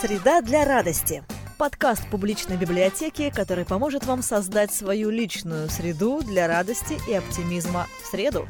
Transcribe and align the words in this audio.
Среда 0.00 0.42
для 0.42 0.64
радости. 0.64 1.24
Подкаст 1.58 2.08
публичной 2.08 2.56
библиотеки, 2.56 3.32
который 3.34 3.64
поможет 3.64 4.06
вам 4.06 4.22
создать 4.22 4.72
свою 4.72 5.10
личную 5.10 5.68
среду 5.68 6.22
для 6.22 6.46
радости 6.46 6.96
и 7.08 7.14
оптимизма 7.14 7.88
в 8.00 8.06
среду. 8.06 8.46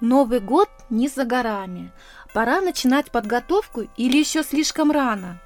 Новый 0.00 0.38
год 0.38 0.68
не 0.88 1.08
за 1.08 1.24
горами. 1.24 1.90
Пора 2.32 2.60
начинать 2.60 3.10
подготовку 3.10 3.88
или 3.96 4.18
еще 4.18 4.44
слишком 4.44 4.92
рано? 4.92 5.40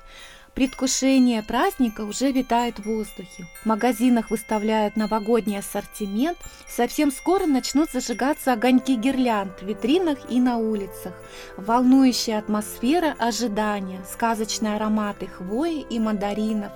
Предвкушение 0.61 1.43
праздника 1.43 2.03
уже 2.03 2.33
витает 2.33 2.81
в 2.81 2.85
воздухе. 2.85 3.47
В 3.63 3.67
магазинах 3.67 4.29
выставляют 4.29 4.95
новогодний 4.95 5.59
ассортимент. 5.59 6.37
Совсем 6.69 7.11
скоро 7.11 7.47
начнут 7.47 7.91
зажигаться 7.91 8.53
огоньки 8.53 8.95
гирлянд 8.95 9.63
в 9.63 9.67
витринах 9.67 10.19
и 10.29 10.39
на 10.39 10.59
улицах. 10.59 11.15
Волнующая 11.57 12.37
атмосфера 12.37 13.17
ожидания, 13.19 14.05
сказочные 14.13 14.77
ароматы 14.77 15.29
хвои 15.29 15.81
и 15.81 15.99
мандаринов, 15.99 16.73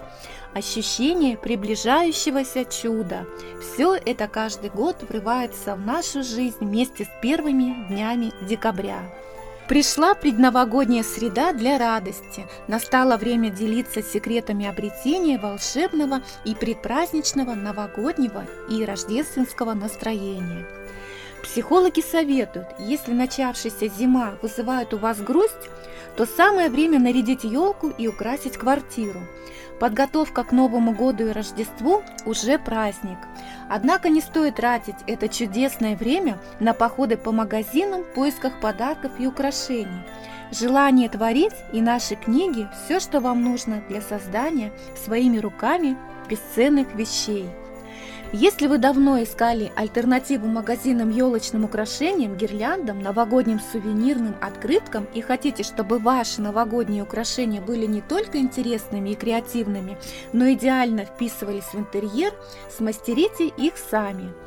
ощущение 0.55 1.37
приближающегося 1.37 2.65
чуда. 2.65 3.27
Все 3.61 3.97
это 3.97 4.29
каждый 4.29 4.71
год 4.71 5.03
врывается 5.03 5.77
в 5.77 5.81
нашу 5.81 6.23
жизнь 6.23 6.57
вместе 6.61 7.05
с 7.05 7.09
первыми 7.21 7.87
днями 7.91 8.33
декабря. 8.49 9.03
Пришла 9.69 10.15
предновогодняя 10.15 11.03
среда 11.03 11.55
для 11.55 11.79
радости. 11.79 12.47
Настало 12.69 13.17
время 13.17 13.49
делиться 13.49 14.03
секретами 14.03 14.67
обретения 14.67 15.39
волшебного 15.39 16.21
и 16.45 16.55
предпраздничного 16.55 17.55
новогоднего 17.55 18.45
и 18.69 18.85
рождественского 18.85 19.73
настроения. 19.73 20.67
Психологи 21.43 22.03
советуют, 22.03 22.69
если 22.79 23.13
начавшаяся 23.13 23.89
зима 23.89 24.35
вызывает 24.43 24.93
у 24.93 24.99
вас 24.99 25.19
грусть, 25.21 25.71
то 26.15 26.27
самое 26.27 26.69
время 26.69 26.99
нарядить 26.99 27.45
елку 27.45 27.89
и 27.89 28.07
украсить 28.07 28.59
квартиру. 28.59 29.21
Подготовка 29.81 30.45
к 30.45 30.53
Новому 30.53 30.93
году 30.93 31.27
и 31.27 31.33
Рождеству 31.33 32.03
уже 32.25 32.59
праздник. 32.59 33.19
Однако 33.69 34.09
не 34.09 34.21
стоит 34.21 34.57
тратить 34.57 34.97
это 35.07 35.29
чудесное 35.29 35.97
время 35.97 36.39
на 36.61 36.75
походы 36.75 37.17
по 37.17 37.33
магазинам 37.33 38.03
в 38.03 38.15
поисках 38.15 38.61
подарков 38.61 39.13
и 39.19 39.27
украшений. 39.27 40.03
Желание 40.51 41.09
творить 41.09 41.55
и 41.73 41.81
наши 41.81 42.15
книги– 42.15 42.69
все, 42.85 43.01
что 43.01 43.21
вам 43.21 43.43
нужно 43.43 43.83
для 43.89 44.01
создания 44.01 44.73
своими 45.05 45.39
руками 45.39 45.97
бесценных 46.29 46.95
вещей. 46.95 47.49
Если 48.37 48.67
вы 48.67 48.79
давно 48.79 49.23
искали 49.23 49.71
альтернативу 49.77 50.49
магазинам 50.49 51.09
елочным 51.09 51.63
украшениям, 51.63 52.37
гирляндам, 52.37 52.99
новогодним 52.99 53.61
сувенирным 53.61 54.35
открыткам 54.41 55.07
и 55.15 55.21
хотите, 55.21 55.63
чтобы 55.63 56.01
ваши 56.01 56.43
новогодние 56.43 57.05
украшения 57.05 57.61
были 57.61 57.87
не 57.87 58.01
только 58.01 58.39
интересными 58.39 59.11
и 59.11 59.15
креативными, 59.15 59.97
но 60.33 60.51
идеально 60.53 61.05
вписывались 61.05 61.73
в 61.73 61.77
интерьер, 61.77 62.35
смастерите 62.77 63.47
их 63.47 63.75
сами– 63.77 64.33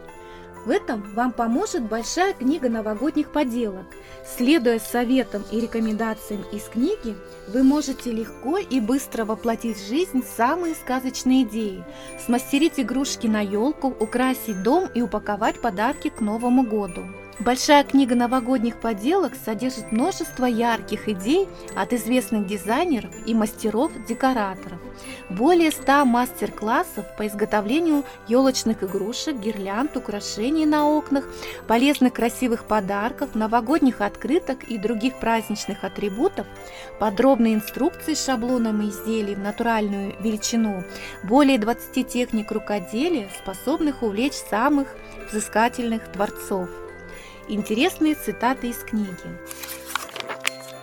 в 0.67 0.69
этом 0.69 1.01
вам 1.13 1.31
поможет 1.31 1.83
большая 1.83 2.33
книга 2.33 2.67
новогодних 2.67 3.31
поделок. 3.31 3.85
Следуя 4.35 4.79
советам 4.79 5.45
и 5.49 5.61
рекомендациям 5.61 6.43
из 6.51 6.63
книги, 6.63 7.15
вы 7.47 7.63
можете 7.63 8.11
легко 8.11 8.57
и 8.57 8.81
быстро 8.81 9.23
воплотить 9.23 9.77
в 9.77 9.87
жизнь 9.87 10.25
самые 10.35 10.75
сказочные 10.75 11.43
идеи, 11.43 11.85
смастерить 12.25 12.81
игрушки 12.81 13.27
на 13.27 13.39
елку, 13.39 13.87
украсить 13.87 14.61
дом 14.61 14.89
и 14.93 15.01
упаковать 15.01 15.61
подарки 15.61 16.09
к 16.09 16.19
Новому 16.19 16.63
году. 16.63 17.05
Большая 17.39 17.83
книга 17.83 18.15
новогодних 18.15 18.77
поделок 18.77 19.33
содержит 19.35 19.91
множество 19.91 20.45
ярких 20.45 21.07
идей 21.07 21.47
от 21.75 21.93
известных 21.93 22.47
дизайнеров 22.47 23.11
и 23.27 23.35
мастеров-декораторов. 23.35 24.79
Более 25.29 25.69
100 25.69 26.05
мастер-классов 26.05 27.05
по 27.15 27.27
изготовлению 27.27 28.05
елочных 28.27 28.83
игрушек, 28.83 29.35
гирлянд, 29.35 29.95
украшений 29.95 30.65
на 30.65 30.89
окнах, 30.89 31.25
полезных 31.67 32.13
красивых 32.13 32.63
подарков, 32.65 33.35
новогодних 33.35 34.01
открыток 34.01 34.63
и 34.63 34.79
других 34.79 35.19
праздничных 35.19 35.83
атрибутов, 35.83 36.47
подробные 36.97 37.53
инструкции 37.53 38.15
с 38.15 38.25
шаблоном 38.25 38.89
изделий 38.89 39.35
в 39.35 39.39
натуральную 39.39 40.15
величину, 40.19 40.83
более 41.21 41.59
20 41.59 42.07
техник 42.07 42.51
рукоделия, 42.51 43.29
способных 43.43 44.01
увлечь 44.01 44.33
самых 44.33 44.87
взыскательных 45.29 46.11
творцов. 46.11 46.67
Интересные 47.49 48.13
цитаты 48.15 48.67
из 48.67 48.79
книги. 48.79 49.07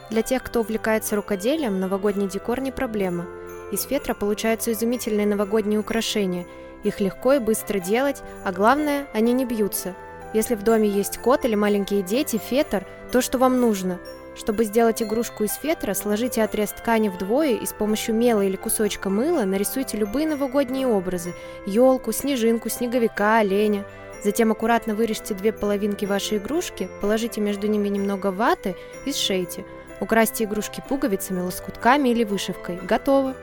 Для 0.09 0.23
тех, 0.23 0.43
кто 0.43 0.61
увлекается 0.61 1.15
рукоделием, 1.15 1.79
новогодний 1.79 2.27
декор 2.27 2.61
не 2.61 2.73
проблема. 2.73 3.27
Из 3.71 3.83
фетра 3.83 4.15
получаются 4.15 4.73
изумительные 4.73 5.27
новогодние 5.27 5.79
украшения. 5.79 6.47
Их 6.83 7.01
легко 7.01 7.35
и 7.35 7.39
быстро 7.39 7.81
делать, 7.81 8.23
а 8.45 8.53
главное, 8.53 9.07
они 9.13 9.35
не 9.35 9.45
бьются. 9.45 9.95
Если 10.33 10.55
в 10.55 10.63
доме 10.63 10.89
есть 10.89 11.19
кот 11.19 11.45
или 11.45 11.55
маленькие 11.55 12.03
дети, 12.03 12.39
фетр– 12.43 12.87
то, 13.13 13.21
что 13.21 13.37
вам 13.37 13.61
нужно. 13.61 13.99
Чтобы 14.35 14.65
сделать 14.65 15.03
игрушку 15.03 15.45
из 15.45 15.53
фетра, 15.53 15.93
сложите 15.93 16.43
отрез 16.43 16.71
ткани 16.71 17.11
вдвое 17.11 17.57
и 17.57 17.67
с 17.67 17.75
помощью 17.75 18.15
мела 18.15 18.41
или 18.41 18.57
кусочка 18.57 19.11
мыла 19.11 19.45
нарисуйте 19.45 19.99
любые 19.99 20.27
новогодние 20.27 20.87
образы– 20.87 21.35
елку, 21.67 22.11
снежинку, 22.13 22.71
снеговика, 22.71 23.39
оленя– 23.41 23.85
Затем 24.25 24.51
аккуратно 24.51 24.95
вырежьте 24.95 25.35
две 25.35 25.53
половинки 25.53 26.07
вашей 26.07 26.39
игрушки, 26.39 26.89
положите 27.03 27.43
между 27.43 27.67
ними 27.67 27.89
немного 27.89 28.33
ваты 28.33 28.75
и 29.05 29.13
сшейте. 29.13 29.67
Украсьте 30.01 30.45
игрушки 30.45 30.83
пуговицами, 30.89 31.41
лоскутками 31.41 32.09
или 32.09 32.25
вышивкой. 32.25 32.79
Готово! 32.83 33.35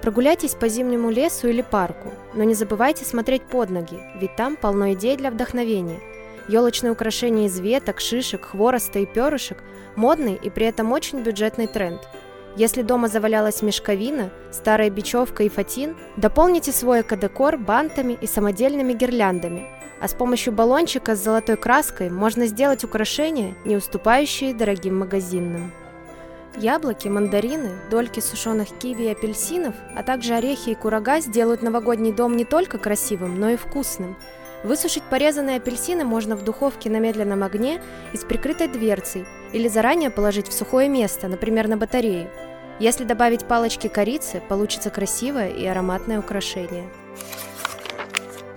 Прогуляйтесь 0.00 0.54
по 0.54 0.68
зимнему 0.68 1.10
лесу 1.10 1.48
или 1.48 1.60
парку, 1.60 2.12
но 2.32 2.44
не 2.44 2.54
забывайте 2.54 3.04
смотреть 3.04 3.42
под 3.42 3.70
ноги, 3.70 4.00
ведь 4.18 4.36
там 4.36 4.56
полно 4.56 4.94
идей 4.94 5.16
для 5.16 5.30
вдохновения. 5.30 6.00
Елочные 6.48 6.92
украшения 6.92 7.46
из 7.46 7.58
веток, 7.58 8.00
шишек, 8.00 8.46
хвороста 8.46 9.00
и 9.00 9.06
перышек– 9.06 9.58
модный 9.96 10.34
и 10.34 10.48
при 10.48 10.66
этом 10.66 10.92
очень 10.92 11.22
бюджетный 11.22 11.66
тренд. 11.66 12.00
Если 12.56 12.82
дома 12.82 13.08
завалялась 13.08 13.62
мешковина, 13.62 14.30
старая 14.50 14.90
бечевка 14.90 15.42
и 15.42 15.48
фатин, 15.48 15.96
дополните 16.16 16.72
свой 16.72 17.02
экодекор 17.02 17.58
бантами 17.58 18.18
и 18.20 18.26
самодельными 18.26 18.92
гирляндами– 18.92 19.70
а 20.00 20.08
с 20.08 20.14
помощью 20.14 20.52
баллончика 20.52 21.16
с 21.16 21.22
золотой 21.22 21.56
краской 21.56 22.10
можно 22.10 22.46
сделать 22.46 22.84
украшения, 22.84 23.54
не 23.64 23.76
уступающие 23.76 24.54
дорогим 24.54 24.98
магазинным. 24.98 25.72
Яблоки, 26.56 27.08
мандарины, 27.08 27.70
дольки 27.90 28.20
сушеных 28.20 28.68
киви 28.78 29.04
и 29.04 29.10
апельсинов, 29.10 29.74
а 29.94 30.02
также 30.02 30.34
орехи 30.34 30.70
и 30.70 30.74
курага 30.74 31.20
сделают 31.20 31.62
новогодний 31.62 32.12
дом 32.12 32.36
не 32.36 32.44
только 32.44 32.78
красивым, 32.78 33.38
но 33.38 33.50
и 33.50 33.56
вкусным. 33.56 34.16
Высушить 34.64 35.02
порезанные 35.02 35.58
апельсины 35.58 36.04
можно 36.04 36.34
в 36.34 36.44
духовке 36.44 36.88
на 36.88 36.98
медленном 36.98 37.42
огне 37.42 37.80
и 38.14 38.16
с 38.16 38.24
прикрытой 38.24 38.68
дверцей, 38.68 39.26
или 39.52 39.68
заранее 39.68 40.10
положить 40.10 40.48
в 40.48 40.52
сухое 40.52 40.88
место, 40.88 41.28
например, 41.28 41.68
на 41.68 41.76
батарею. 41.76 42.30
Если 42.78 43.04
добавить 43.04 43.46
палочки 43.46 43.88
корицы, 43.88 44.42
получится 44.48 44.90
красивое 44.90 45.48
и 45.48 45.64
ароматное 45.64 46.18
украшение. 46.18 46.88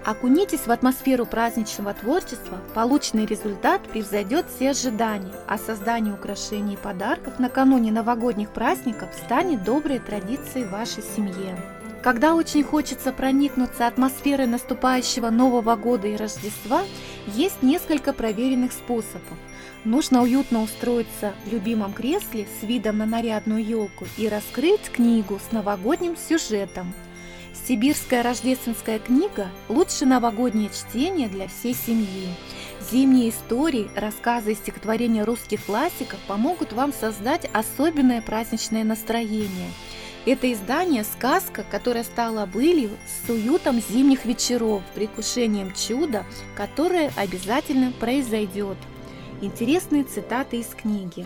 Окунитесь 0.06 0.66
в 0.66 0.72
атмосферу 0.72 1.26
праздничного 1.26 1.94
творчества, 1.94 2.58
полученный 2.74 3.26
результат 3.26 3.82
превзойдет 3.84 4.48
все 4.50 4.72
ожидания, 4.72 5.32
а 5.48 5.58
создание 5.58 6.14
украшений 6.14 6.74
и 6.74 6.78
подарков 6.78 7.40
накануне 7.40 7.92
новогодних 7.92 8.50
праздников 8.50 9.10
станет 9.14 9.64
доброй 9.64 10.00
традицией 10.00 10.66
вашей 10.66 11.04
семье. 11.04 11.56
Когда 12.02 12.34
очень 12.34 12.64
хочется 12.64 13.12
проникнуться 13.12 13.86
атмосферой 13.86 14.48
наступающего 14.48 15.30
Нового 15.30 15.76
года 15.76 16.08
и 16.08 16.16
Рождества, 16.16 16.84
есть 17.28 17.62
несколько 17.62 18.14
проверенных 18.14 18.72
способов. 18.72 19.38
Нужно 19.84 20.22
уютно 20.22 20.62
устроиться 20.62 21.34
в 21.46 21.52
любимом 21.52 21.94
кресле 21.94 22.48
с 22.60 22.64
видом 22.66 23.00
на 23.00 23.06
нарядную 23.06 23.64
елку 23.66 24.06
и 24.18 24.30
раскрыть 24.30 24.90
книгу 24.92 25.40
с 25.50 25.52
новогодним 25.52 26.16
сюжетом– 26.16 26.94
Сибирская 27.68 28.24
рождественская 28.24 28.98
книга– 29.00 29.48
лучшее 29.70 30.08
новогоднее 30.08 30.70
чтение 30.70 31.30
для 31.30 31.48
всей 31.48 31.76
семьи. 31.76 32.28
Зимние 32.92 33.30
истории, 33.30 33.92
рассказы 33.96 34.54
и 34.54 34.56
стихотворения 34.56 35.24
русских 35.24 35.64
классиков 35.66 36.20
помогут 36.28 36.74
вам 36.74 36.92
создать 36.92 37.48
особенное 37.54 38.22
праздничное 38.22 38.84
настроение. 38.84 39.70
Это 40.32 40.54
издание– 40.54 41.04
сказка, 41.18 41.66
которая 41.72 42.04
стала 42.04 42.46
былью 42.46 42.92
с 43.26 43.28
уютом 43.32 43.82
зимних 43.82 44.26
вечеров, 44.26 44.84
предвкушением 44.94 45.74
чуда, 45.74 46.24
которое 46.56 47.12
обязательно 47.18 47.92
произойдет. 48.00 48.78
Интересные 49.42 50.04
цитаты 50.04 50.58
из 50.58 50.68
книги. 50.68 51.26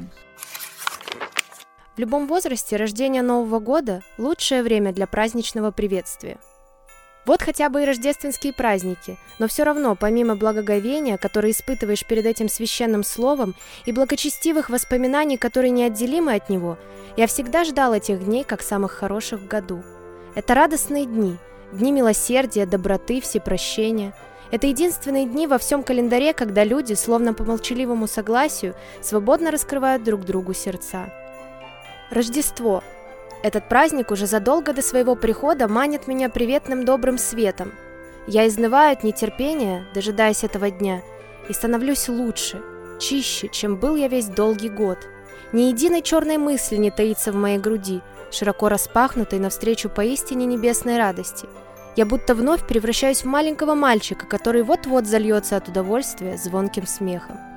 В 1.97 1.99
любом 1.99 2.27
возрасте 2.27 2.77
рождение 2.77 3.23
Нового 3.23 3.59
года– 3.59 4.01
лучшее 4.17 4.63
время 4.63 4.93
для 4.93 5.05
праздничного 5.05 5.71
приветствия. 5.71 6.39
Вот 7.25 7.41
хотя 7.41 7.69
бы 7.69 7.83
и 7.83 7.85
рождественские 7.85 8.51
праздники, 8.51 9.17
но 9.39 9.47
все 9.47 9.63
равно, 9.63 9.95
помимо 9.95 10.35
благоговения, 10.35 11.17
которое 11.17 11.51
испытываешь 11.51 12.05
перед 12.05 12.25
этим 12.25 12.49
священным 12.49 13.03
словом, 13.03 13.55
и 13.85 13.93
благочестивых 13.93 14.69
воспоминаний, 14.69 15.37
которые 15.37 15.71
неотделимы 15.71 16.33
от 16.33 16.49
него, 16.49 16.77
я 17.15 17.27
всегда 17.27 17.63
ждал 17.63 17.93
этих 17.93 18.25
дней 18.25 18.43
как 18.43 18.61
самых 18.61 18.91
хороших 18.91 19.41
в 19.41 19.47
году. 19.47 19.83
Это 20.35 20.53
радостные 20.53 21.05
дни, 21.05 21.37
дни 21.71 21.93
милосердия, 21.93 22.65
доброты, 22.65 23.21
всепрощения. 23.21 24.13
Это 24.51 24.67
единственные 24.67 25.25
дни 25.25 25.47
во 25.47 25.57
всем 25.57 25.81
календаре, 25.81 26.33
когда 26.33 26.65
люди, 26.65 26.93
словно 26.93 27.33
по 27.33 27.43
молчаливому 27.43 28.05
согласию, 28.07 28.75
свободно 29.01 29.49
раскрывают 29.49 30.03
друг 30.03 30.25
другу 30.25 30.53
сердца. 30.53 31.05
Рождество 32.11 32.83
этот 33.43 33.67
праздник 33.67 34.09
уже 34.09 34.25
задолго 34.25 34.73
до 34.73 34.81
своего 34.81 35.15
прихода 35.15 35.67
манит 35.67 36.07
меня 36.07 36.29
приветным 36.29 36.85
добрым 36.85 37.17
светом. 37.17 37.73
Я 38.25 38.47
изнываю 38.47 38.93
от 38.93 39.03
нетерпения, 39.03 39.85
дожидаясь 39.93 40.45
этого 40.45 40.71
дня, 40.71 41.01
и 41.49 41.53
становлюсь 41.53 42.07
лучше, 42.07 42.61
чище, 43.01 43.49
чем 43.49 43.75
был 43.75 43.97
я 43.97 44.07
весь 44.07 44.27
долгий 44.27 44.69
год. 44.69 44.97
Ни 45.51 45.63
единой 45.63 46.01
черной 46.01 46.37
мысли 46.37 46.77
не 46.77 46.89
таится 46.89 47.33
в 47.33 47.35
моей 47.35 47.59
груди, 47.59 48.01
широко 48.31 48.69
распахнутой 48.69 49.39
навстречу 49.39 49.89
поистине 49.89 50.45
небесной 50.45 50.97
радости. 50.97 51.47
Я 51.97 52.05
будто 52.05 52.35
вновь 52.35 52.65
превращаюсь 52.65 53.23
в 53.23 53.27
маленького 53.27 53.75
мальчика, 53.75 54.25
который 54.25 54.63
вот-вот 54.63 55.05
зальется 55.05 55.57
от 55.57 55.67
удовольствия 55.67 56.37
звонким 56.37 56.87
смехом. 56.87 57.52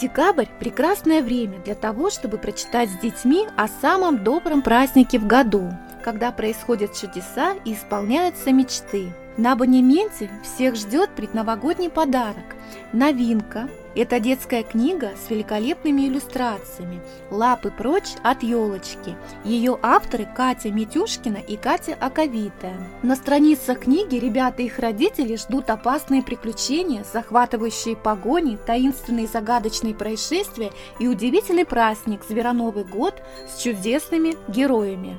Декабрь– 0.00 0.46
прекрасное 0.60 1.22
время 1.22 1.58
для 1.64 1.74
того, 1.74 2.10
чтобы 2.10 2.38
прочитать 2.38 2.88
с 2.88 2.98
детьми 2.98 3.46
о 3.56 3.66
самом 3.66 4.22
добром 4.22 4.62
празднике 4.62 5.18
в 5.18 5.26
году, 5.26 5.72
когда 6.04 6.30
происходят 6.30 6.94
чудеса 6.94 7.54
и 7.64 7.74
исполняются 7.74 8.52
мечты. 8.52 9.12
На 9.38 9.52
абонементе 9.52 10.28
всех 10.42 10.74
ждет 10.74 11.10
предновогодний 11.14 11.88
подарок– 11.88 12.56
новинка 12.92 13.68
это 13.94 14.18
детская 14.18 14.64
книга 14.64 15.12
с 15.16 15.30
великолепными 15.30 16.08
иллюстрациями 16.08 17.00
«Лапы 17.30 17.70
прочь 17.70 18.16
от 18.24 18.42
елочки». 18.42 19.16
Ее 19.44 19.78
авторы 19.80 20.26
Катя 20.26 20.72
Митюшкина 20.72 21.36
и 21.36 21.56
Катя 21.56 21.96
Аковитая. 22.00 22.76
На 23.04 23.14
страницах 23.14 23.80
книги 23.80 24.16
ребята 24.16 24.62
и 24.62 24.66
их 24.66 24.80
родители 24.80 25.36
ждут 25.36 25.70
опасные 25.70 26.24
приключения, 26.24 27.04
захватывающие 27.04 27.94
погони, 27.94 28.58
таинственные 28.66 29.28
загадочные 29.28 29.94
происшествия 29.94 30.72
и 30.98 31.06
удивительный 31.06 31.64
праздник 31.64 32.22
Звероновый 32.28 32.82
год 32.82 33.14
с 33.48 33.62
чудесными 33.62 34.34
героями. 34.48 35.16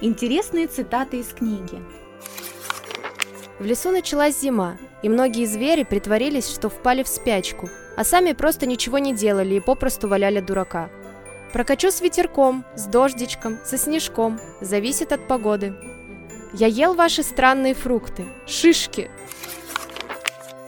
Интересные 0.00 0.66
цитаты 0.66 1.18
из 1.18 1.26
книги. 1.26 1.78
В 3.60 3.64
лесу 3.64 3.92
началась 3.92 4.40
зима, 4.40 4.76
и 5.02 5.08
многие 5.08 5.44
звери 5.44 5.84
притворились, 5.84 6.48
что 6.48 6.68
впали 6.68 7.04
в 7.04 7.08
спячку– 7.08 7.68
а 8.00 8.04
сами 8.04 8.32
просто 8.32 8.64
ничего 8.64 8.96
не 8.96 9.14
делали 9.14 9.56
и 9.56 9.60
попросту 9.60 10.08
валяли 10.08 10.40
дурака. 10.40 10.88
Прокачу 11.52 11.90
с 11.90 12.00
ветерком, 12.00 12.64
с 12.74 12.86
дождичком, 12.86 13.58
со 13.62 13.76
снежком, 13.76 14.40
зависит 14.62 15.12
от 15.12 15.28
погоды. 15.28 15.74
Я 16.54 16.66
ел 16.66 16.94
ваши 16.94 17.22
странные 17.22 17.74
фрукты, 17.74 18.24
шишки. 18.46 19.10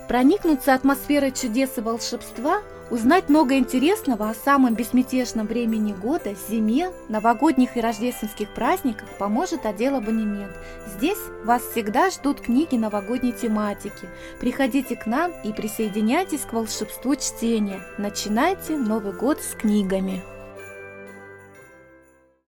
Проникнуться 0.07 0.75
атмосферой 0.75 1.31
чудес 1.31 1.71
и 1.77 1.81
волшебства 1.81 2.61
Узнать 2.89 3.29
много 3.29 3.57
интересного 3.57 4.29
о 4.29 4.33
самом 4.33 4.75
безмятежном 4.75 5.47
времени 5.47 5.93
года, 5.93 6.35
зиме, 6.49 6.91
новогодних 7.09 7.77
и 7.77 7.81
рождественских 7.81 8.53
праздниках 8.53 9.07
поможет 9.17 9.65
отдел 9.65 9.95
абонемент. 9.95 10.51
Здесь 10.85 11.17
вас 11.43 11.63
всегда 11.63 12.09
ждут 12.09 12.41
книги 12.41 12.75
новогодней 12.75 13.31
тематики. 13.31 14.09
Приходите 14.39 14.95
к 14.95 15.05
нам 15.05 15.31
и 15.43 15.53
присоединяйтесь 15.53 16.41
к 16.41 16.53
волшебству 16.53 17.15
чтения. 17.15 17.81
Начинайте 17.97 18.77
Новый 18.77 19.13
год 19.13 19.41
с 19.41 19.55
книгами. 19.55 20.21